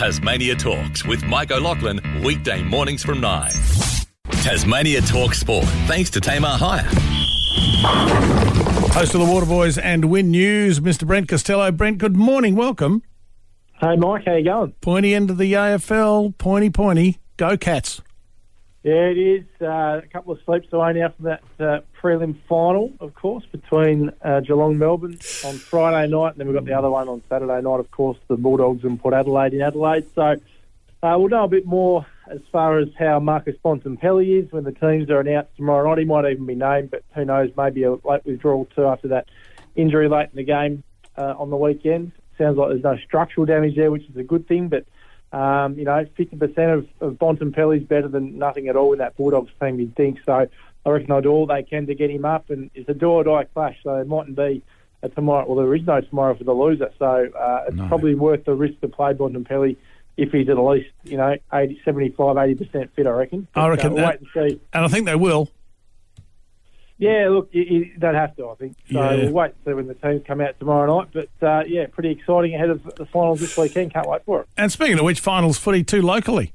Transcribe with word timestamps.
Tasmania 0.00 0.54
Talks 0.54 1.04
with 1.04 1.22
Mike 1.24 1.50
O'Loughlin, 1.50 2.00
weekday 2.24 2.62
mornings 2.62 3.02
from 3.02 3.20
9. 3.20 3.50
Tasmania 4.30 5.02
Talk 5.02 5.34
Sport, 5.34 5.66
thanks 5.86 6.08
to 6.08 6.22
Tamar 6.22 6.56
Hire. 6.56 6.88
Host 8.94 9.14
of 9.14 9.20
the 9.20 9.26
Waterboys 9.26 9.78
and 9.78 10.06
Win 10.06 10.30
News, 10.30 10.80
Mr. 10.80 11.06
Brent 11.06 11.28
Costello. 11.28 11.70
Brent, 11.70 11.98
good 11.98 12.16
morning. 12.16 12.56
Welcome. 12.56 13.02
Hey, 13.78 13.96
Mike, 13.96 14.24
how 14.24 14.36
you 14.36 14.44
going? 14.44 14.72
Pointy 14.80 15.14
end 15.14 15.28
of 15.28 15.36
the 15.36 15.52
AFL. 15.52 16.38
Pointy, 16.38 16.70
pointy. 16.70 17.18
Go 17.36 17.58
Cats. 17.58 18.00
Yeah, 18.82 19.10
it 19.10 19.18
is. 19.18 19.44
Uh, 19.60 20.00
a 20.02 20.06
couple 20.10 20.32
of 20.32 20.40
sleeps 20.46 20.68
away 20.72 20.94
now 20.94 21.10
from 21.10 21.26
that 21.26 21.42
uh, 21.58 21.80
prelim 22.00 22.34
final, 22.48 22.94
of 22.98 23.14
course, 23.14 23.44
between 23.52 24.10
uh, 24.22 24.40
Geelong 24.40 24.78
Melbourne 24.78 25.18
on 25.44 25.56
Friday 25.56 26.10
night, 26.10 26.30
and 26.30 26.38
then 26.38 26.46
we've 26.46 26.56
got 26.56 26.64
the 26.64 26.72
other 26.72 26.88
one 26.88 27.06
on 27.06 27.22
Saturday 27.28 27.60
night, 27.60 27.80
of 27.80 27.90
course, 27.90 28.16
the 28.28 28.36
Bulldogs 28.36 28.82
and 28.82 28.98
Port 28.98 29.12
Adelaide 29.12 29.52
in 29.52 29.60
Adelaide. 29.60 30.06
So 30.14 30.22
uh, 31.02 31.16
we'll 31.18 31.28
know 31.28 31.44
a 31.44 31.48
bit 31.48 31.66
more 31.66 32.06
as 32.30 32.40
far 32.50 32.78
as 32.78 32.88
how 32.98 33.20
Marcus 33.20 33.56
Bontempelli 33.62 34.42
is 34.42 34.50
when 34.50 34.64
the 34.64 34.72
teams 34.72 35.10
are 35.10 35.20
announced 35.20 35.54
tomorrow 35.56 35.90
night. 35.90 35.98
He 35.98 36.04
might 36.06 36.30
even 36.30 36.46
be 36.46 36.54
named, 36.54 36.90
but 36.90 37.02
who 37.14 37.26
knows, 37.26 37.50
maybe 37.58 37.82
a 37.82 37.92
late 37.92 38.24
withdrawal 38.24 38.66
too 38.74 38.86
after 38.86 39.08
that 39.08 39.28
injury 39.76 40.08
late 40.08 40.30
in 40.30 40.36
the 40.36 40.44
game 40.44 40.84
uh, 41.18 41.34
on 41.38 41.50
the 41.50 41.56
weekend. 41.56 42.12
Sounds 42.38 42.56
like 42.56 42.70
there's 42.70 42.82
no 42.82 42.96
structural 43.04 43.44
damage 43.44 43.76
there, 43.76 43.90
which 43.90 44.08
is 44.08 44.16
a 44.16 44.22
good 44.22 44.48
thing, 44.48 44.68
but 44.68 44.86
um, 45.32 45.78
you 45.78 45.84
know, 45.84 46.04
50% 46.18 46.42
of, 46.78 46.88
of 47.00 47.14
Bontempelli 47.14 47.78
is 47.78 47.84
better 47.84 48.08
than 48.08 48.38
nothing 48.38 48.68
at 48.68 48.76
all 48.76 48.92
in 48.92 48.98
that 48.98 49.16
Bulldogs 49.16 49.52
team, 49.60 49.78
you'd 49.78 49.94
think. 49.96 50.18
So 50.26 50.32
I 50.86 50.88
reckon 50.90 51.08
they'll 51.08 51.20
do 51.20 51.30
all 51.30 51.46
they 51.46 51.62
can 51.62 51.86
to 51.86 51.94
get 51.94 52.10
him 52.10 52.24
up, 52.24 52.50
and 52.50 52.70
it's 52.74 52.88
a 52.88 52.94
do 52.94 53.10
or 53.10 53.24
die 53.24 53.44
clash, 53.44 53.76
so 53.82 53.94
it 53.96 54.06
mightn't 54.08 54.36
be 54.36 54.62
a 55.02 55.08
tomorrow. 55.08 55.46
Well, 55.48 55.64
there 55.64 55.74
is 55.74 55.86
no 55.86 56.00
tomorrow 56.00 56.34
for 56.34 56.44
the 56.44 56.52
loser, 56.52 56.90
so 56.98 57.28
uh, 57.38 57.64
it's 57.68 57.76
No. 57.76 57.86
probably 57.88 58.14
worth 58.14 58.44
the 58.44 58.54
risk 58.54 58.80
to 58.80 58.88
play 58.88 59.12
Bontempelli 59.12 59.76
if 60.16 60.32
he's 60.32 60.48
at 60.50 60.58
least, 60.58 60.90
you 61.04 61.16
know, 61.16 61.36
80, 61.52 61.80
75, 61.84 62.36
80% 62.36 62.90
fit, 62.94 63.06
I 63.06 63.10
reckon. 63.10 63.46
I 63.54 63.68
reckon 63.68 63.86
uh, 63.86 63.90
we'll 63.90 63.96
that- 64.04 64.20
wait 64.20 64.30
and 64.34 64.50
see. 64.52 64.60
And 64.72 64.84
I 64.84 64.88
think 64.88 65.06
they 65.06 65.14
will. 65.14 65.48
Yeah, 67.00 67.28
look, 67.30 67.48
you, 67.52 67.62
you 67.62 67.90
don't 67.98 68.14
have 68.14 68.36
to, 68.36 68.50
I 68.50 68.54
think. 68.56 68.76
So 68.92 69.00
Yeah. 69.00 69.16
we'll 69.16 69.32
wait 69.32 69.52
and 69.52 69.54
see 69.64 69.72
when 69.72 69.86
the 69.86 69.94
teams 69.94 70.22
come 70.26 70.40
out 70.42 70.58
tomorrow 70.58 70.98
night. 70.98 71.08
But, 71.12 71.46
uh, 71.46 71.64
yeah, 71.66 71.86
pretty 71.86 72.10
exciting 72.10 72.54
ahead 72.54 72.68
of 72.68 72.82
the 72.96 73.06
finals 73.06 73.40
this 73.40 73.56
weekend. 73.56 73.94
Can't 73.94 74.06
wait 74.06 74.22
for 74.26 74.42
it. 74.42 74.48
And 74.58 74.70
speaking 74.70 74.98
of 74.98 75.04
which, 75.06 75.18
finals 75.20 75.56
footy 75.58 75.82
too 75.82 76.02
locally. 76.02 76.52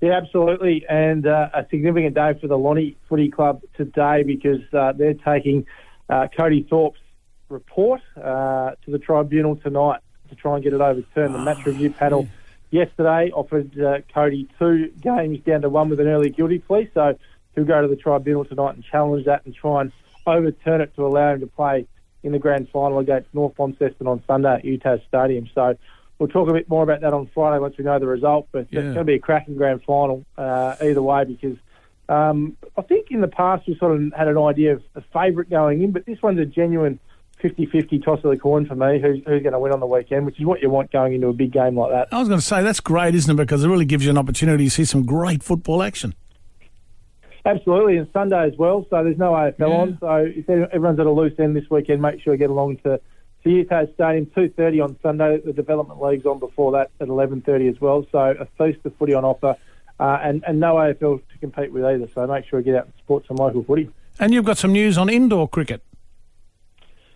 Yeah, 0.00 0.12
absolutely. 0.12 0.84
And 0.88 1.26
uh, 1.26 1.48
a 1.52 1.66
significant 1.68 2.14
day 2.14 2.38
for 2.40 2.46
the 2.46 2.56
Lonnie 2.56 2.96
Footy 3.08 3.28
Club 3.30 3.62
today 3.76 4.22
because 4.22 4.60
uh, 4.72 4.92
they're 4.92 5.14
taking 5.14 5.66
uh, 6.08 6.28
Cody 6.36 6.62
Thorpe's 6.70 7.00
report 7.48 8.02
uh, 8.16 8.72
to 8.84 8.90
the 8.90 8.98
tribunal 8.98 9.56
tonight 9.56 10.00
to 10.28 10.34
try 10.36 10.54
and 10.54 10.62
get 10.62 10.72
it 10.74 10.80
overturned. 10.80 11.34
The 11.34 11.38
match 11.38 11.66
review 11.66 11.90
panel 11.90 12.28
yesterday 12.70 13.30
offered 13.32 13.78
uh, 13.80 13.98
Cody 14.12 14.48
two 14.58 14.92
games 15.00 15.40
down 15.44 15.62
to 15.62 15.68
one 15.68 15.88
with 15.88 15.98
an 16.00 16.06
early 16.06 16.30
guilty 16.30 16.58
plea. 16.58 16.88
So 16.94 17.16
he'll 17.54 17.64
go 17.64 17.82
to 17.82 17.88
the 17.88 17.96
tribunal 17.96 18.44
tonight 18.44 18.74
and 18.74 18.84
challenge 18.84 19.26
that 19.26 19.44
and 19.44 19.54
try 19.54 19.82
and 19.82 19.92
overturn 20.26 20.80
it 20.80 20.94
to 20.96 21.06
allow 21.06 21.34
him 21.34 21.40
to 21.40 21.46
play 21.46 21.86
in 22.22 22.32
the 22.32 22.38
grand 22.38 22.68
final 22.70 22.98
against 22.98 23.28
North 23.34 23.58
Launceston 23.58 24.06
on 24.06 24.22
Sunday 24.26 24.54
at 24.54 24.64
UTAS 24.64 25.06
Stadium. 25.06 25.48
So 25.54 25.76
we'll 26.18 26.28
talk 26.28 26.48
a 26.48 26.52
bit 26.52 26.68
more 26.68 26.82
about 26.82 27.02
that 27.02 27.12
on 27.12 27.30
Friday 27.34 27.60
once 27.60 27.76
we 27.76 27.84
know 27.84 27.98
the 27.98 28.06
result. 28.06 28.48
But 28.50 28.66
Yeah. 28.70 28.80
it's 28.80 28.94
going 28.94 28.96
to 28.96 29.04
be 29.04 29.14
a 29.14 29.18
cracking 29.18 29.56
grand 29.56 29.82
final 29.82 30.24
uh, 30.38 30.76
either 30.82 31.02
way 31.02 31.24
because 31.24 31.58
um, 32.08 32.56
I 32.76 32.82
think 32.82 33.10
in 33.10 33.20
the 33.20 33.28
past 33.28 33.66
we 33.66 33.76
sort 33.76 33.96
of 34.00 34.12
had 34.16 34.28
an 34.28 34.38
idea 34.38 34.74
of 34.74 34.82
a 34.94 35.02
favourite 35.12 35.50
going 35.50 35.82
in, 35.82 35.92
but 35.92 36.06
this 36.06 36.22
one's 36.22 36.38
a 36.40 36.46
genuine 36.46 36.98
50-50 37.42 38.02
toss 38.02 38.20
of 38.24 38.30
the 38.30 38.38
coin 38.38 38.64
for 38.64 38.74
me. 38.74 38.98
Who's, 39.00 39.18
who's 39.26 39.42
going 39.42 39.52
to 39.52 39.58
win 39.58 39.72
on 39.72 39.80
the 39.80 39.86
weekend, 39.86 40.24
which 40.24 40.40
is 40.40 40.46
what 40.46 40.62
you 40.62 40.70
want 40.70 40.90
going 40.92 41.12
into 41.12 41.28
a 41.28 41.32
big 41.34 41.52
game 41.52 41.78
like 41.78 41.90
that. 41.92 42.08
I 42.10 42.18
was 42.18 42.28
going 42.28 42.40
to 42.40 42.46
say, 42.46 42.62
that's 42.62 42.80
great, 42.80 43.14
isn't 43.14 43.30
it? 43.30 43.36
Because 43.36 43.64
it 43.64 43.68
really 43.68 43.84
gives 43.84 44.04
you 44.04 44.10
an 44.10 44.18
opportunity 44.18 44.64
to 44.64 44.70
see 44.70 44.84
some 44.86 45.04
great 45.04 45.42
football 45.42 45.82
action. 45.82 46.14
Absolutely, 47.46 47.98
and 47.98 48.08
Sunday 48.12 48.46
as 48.46 48.56
well. 48.56 48.86
So 48.88 49.04
there's 49.04 49.18
no 49.18 49.32
AFL 49.32 49.68
Yeah. 49.68 49.76
on. 49.76 49.98
So 50.00 50.14
if 50.34 50.48
everyone's 50.48 50.98
at 50.98 51.06
a 51.06 51.10
loose 51.10 51.38
end 51.38 51.54
this 51.54 51.68
weekend, 51.70 52.00
make 52.00 52.20
sure 52.20 52.32
you 52.32 52.38
get 52.38 52.50
along 52.50 52.76
to 52.78 52.98
to 53.44 53.50
UTAS 53.50 53.92
Stadium. 53.94 54.26
Two 54.34 54.48
thirty 54.48 54.80
on 54.80 54.96
Sunday. 55.02 55.38
The 55.44 55.52
development 55.52 56.00
league's 56.00 56.24
on 56.24 56.38
before 56.38 56.72
that 56.72 56.90
at 57.00 57.08
eleven 57.08 57.42
thirty 57.42 57.68
as 57.68 57.78
well. 57.80 58.06
So 58.10 58.18
a 58.18 58.46
feast 58.56 58.84
of 58.86 58.94
footy 58.96 59.12
on 59.12 59.24
offer, 59.24 59.56
uh, 60.00 60.18
and 60.22 60.42
and 60.46 60.58
no 60.58 60.76
AFL 60.76 61.18
to 61.32 61.38
compete 61.38 61.70
with 61.70 61.84
either. 61.84 62.08
So 62.14 62.26
make 62.26 62.46
sure 62.46 62.60
you 62.60 62.64
get 62.64 62.76
out 62.76 62.84
and 62.86 62.94
support 62.98 63.26
some 63.26 63.36
local 63.36 63.62
footy. 63.62 63.90
And 64.18 64.32
you've 64.32 64.46
got 64.46 64.56
some 64.56 64.72
news 64.72 64.96
on 64.96 65.10
indoor 65.10 65.46
cricket. 65.46 65.82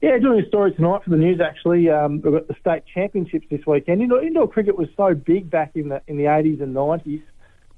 Yeah, 0.00 0.18
doing 0.18 0.40
a 0.44 0.46
story 0.48 0.72
tonight 0.72 1.04
for 1.04 1.10
the 1.10 1.16
news. 1.16 1.40
Actually, 1.40 1.88
um, 1.88 2.20
we've 2.22 2.32
got 2.32 2.48
the 2.48 2.56
state 2.60 2.82
championships 2.92 3.46
this 3.50 3.64
weekend. 3.66 4.02
Indoor, 4.02 4.20
indoor 4.22 4.48
cricket 4.48 4.76
was 4.76 4.88
so 4.96 5.14
big 5.14 5.48
back 5.50 5.72
in 5.74 5.88
the 5.88 6.00
in 6.06 6.16
the 6.16 6.26
eighties 6.26 6.60
and 6.60 6.74
nineties, 6.74 7.20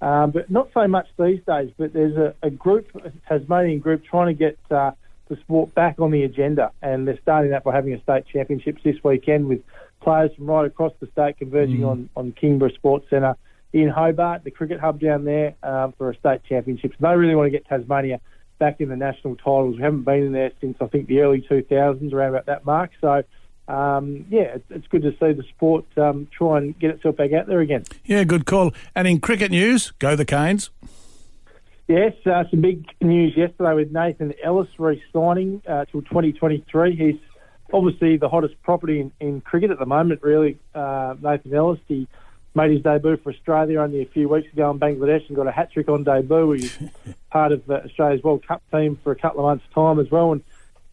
um, 0.00 0.31
but 0.31 0.50
not 0.50 0.69
so 0.75 0.87
much 0.87 1.06
these 1.19 1.41
days. 1.47 1.71
But 1.77 1.93
there's 1.93 2.16
a, 2.16 2.34
a 2.43 2.50
group, 2.50 2.88
a 2.94 3.10
Tasmanian 3.28 3.81
group, 3.81 4.05
trying 4.05 4.27
to 4.27 4.38
get 4.38 4.59
uh, 4.71 4.93
the 5.28 5.37
sport 5.37 5.75
back 5.75 5.99
on 5.99 6.10
the 6.10 6.25
agenda, 6.25 6.72
and 6.82 7.06
they're 7.06 7.21
starting 7.22 7.50
that 7.53 7.65
by 7.65 7.75
having 7.75 7.94
a 7.94 8.03
state 8.03 8.25
championships 8.32 8.82
this 8.84 8.97
weekend 9.03 9.49
with 9.49 9.60
players 10.03 10.31
from 10.37 10.47
right 10.47 10.66
across 10.66 10.93
the 11.00 11.06
state 11.12 11.38
converging 11.38 11.84
on 11.84 12.09
on 12.16 12.32
Kingborough 12.32 12.75
Sports 12.75 13.09
Centre 13.10 13.37
in 13.75 13.88
Hobart, 13.88 14.44
the 14.44 14.53
cricket 14.53 14.78
hub 14.78 15.00
down 15.00 15.25
there 15.25 15.56
um, 15.65 15.93
for 15.99 16.11
a 16.11 16.16
state 16.16 16.43
championships. 16.49 16.97
They 17.00 17.16
really 17.16 17.34
want 17.34 17.49
to 17.49 17.50
get 17.50 17.66
Tasmania 17.66 18.21
back 18.59 18.81
in 18.81 18.88
the 18.88 18.97
national 18.97 19.34
titles. 19.34 19.76
We 19.76 19.82
haven't 19.82 20.05
been 20.05 20.22
in 20.22 20.32
there 20.32 20.53
since 20.61 20.76
I 20.81 20.87
think 20.87 21.09
the 21.09 21.21
early 21.21 21.41
2000s, 21.41 22.12
around 22.12 22.28
about 22.28 22.47
that 22.47 22.65
mark. 22.65 22.93
So, 23.00 23.25
um, 23.69 24.27
yeah, 24.29 24.57
it's, 24.57 24.65
it's 24.71 24.87
good 24.89 25.03
to 25.03 25.13
see 25.13 25.33
the 25.33 25.45
sport 25.55 25.85
um, 25.97 26.29
try 26.31 26.59
and 26.59 26.79
get 26.79 26.91
itself 26.91 27.17
back 27.17 27.33
out 27.33 27.47
there 27.47 27.61
again. 27.61 27.85
Yeah, 28.05 28.25
good 28.25 28.47
call. 28.47 28.73
And 28.95 29.09
in 29.09 29.21
cricket 29.21 29.51
news, 29.51 29.93
go 29.99 30.17
the 30.17 30.25
Canes. 30.25 30.71
Yes, 31.87 32.15
uh, 32.25 32.45
some 32.51 32.61
big 32.63 32.87
news 33.03 33.37
yesterday 33.37 33.75
with 33.75 33.93
Nathan 33.93 34.33
Ellis 34.43 34.69
re-signing 34.79 35.63
uh, 35.69 35.85
till 35.85 36.01
2023. 36.03 36.97
He's 36.97 37.21
obviously 37.73 38.17
the 38.17 38.29
hottest 38.29 38.61
property 38.63 39.01
in, 39.01 39.13
in 39.21 39.41
cricket 39.43 39.71
at 39.71 39.79
the 39.79 39.87
moment, 39.87 40.23
really. 40.23 40.59
Uh, 40.75 41.15
Nathan 41.21 41.55
Ellis, 41.55 41.81
he 41.87 42.09
made 42.55 42.71
his 42.71 42.83
debut 42.83 43.19
for 43.19 43.33
Australia 43.33 43.81
only 43.81 44.01
a 44.01 44.07
few 44.07 44.29
weeks 44.29 44.51
ago 44.53 44.71
in 44.71 44.79
Bangladesh 44.79 45.27
and 45.27 45.37
got 45.37 45.47
a 45.47 45.53
hat-trick 45.53 45.89
on 45.89 46.05
debut. 46.05 46.53
He's 46.53 46.79
part 47.31 47.53
of 47.53 47.69
uh, 47.69 47.81
Australia's 47.85 48.23
World 48.23 48.47
Cup 48.47 48.63
team 48.73 48.99
for 49.03 49.13
a 49.13 49.17
couple 49.17 49.41
of 49.41 49.47
months' 49.47 49.67
time 49.75 49.99
as 49.99 50.11
well. 50.11 50.33
And 50.33 50.43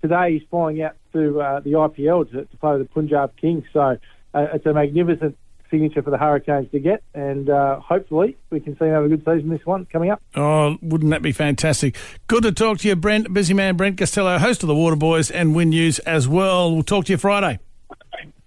today 0.01 0.33
he's 0.33 0.47
flying 0.49 0.81
out 0.81 0.95
to 1.13 1.39
uh, 1.41 1.59
the 1.59 1.71
IPL 1.71 2.29
to, 2.31 2.45
to 2.45 2.57
play 2.57 2.77
with 2.77 2.87
the 2.87 2.93
Punjab 2.93 3.35
Kings. 3.37 3.65
So 3.73 3.97
uh, 4.33 4.47
it's 4.53 4.65
a 4.65 4.73
magnificent 4.73 5.37
signature 5.69 6.01
for 6.01 6.11
the 6.11 6.17
Hurricanes 6.17 6.69
to 6.71 6.79
get, 6.79 7.01
and 7.13 7.49
uh, 7.49 7.79
hopefully 7.79 8.37
we 8.49 8.59
can 8.59 8.77
see 8.77 8.85
him 8.85 8.91
have 8.91 9.05
a 9.05 9.07
good 9.07 9.23
season 9.25 9.49
this 9.49 9.65
one 9.65 9.85
coming 9.85 10.11
up. 10.11 10.21
Oh, 10.35 10.77
wouldn't 10.81 11.11
that 11.11 11.21
be 11.21 11.31
fantastic? 11.31 11.95
Good 12.27 12.43
to 12.43 12.51
talk 12.51 12.79
to 12.79 12.87
you, 12.89 12.95
Brent. 12.95 13.33
Busy 13.33 13.53
man, 13.53 13.77
Brent 13.77 13.97
Costello, 13.97 14.37
host 14.37 14.63
of 14.63 14.67
the 14.67 14.75
Water 14.75 14.97
Boys 14.97 15.31
and 15.31 15.55
Win 15.55 15.69
News 15.69 15.99
as 15.99 16.27
well. 16.27 16.73
We'll 16.73 16.83
talk 16.83 17.05
to 17.05 17.13
you 17.13 17.17
Friday. 17.17 17.59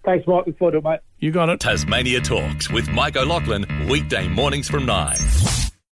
Thanks, 0.04 0.26
Mike. 0.26 0.47
Look 0.47 0.59
forward 0.59 0.72
to 0.72 0.78
it, 0.78 0.84
mate. 0.84 1.00
You 1.19 1.32
got 1.32 1.48
it. 1.48 1.60
Tasmania 1.60 2.21
Talks 2.21 2.71
with 2.71 2.91
Mike 2.91 3.16
O'Loughlin, 3.16 3.65
weekday 3.88 4.28
mornings 4.28 4.69
from 4.69 4.84
9. 4.84 5.16